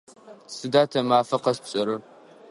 Сыда 0.55 0.81
тэ 0.91 0.99
мафэ 1.09 1.37
къэс 1.43 1.57
тшӏэрэр? 1.61 2.01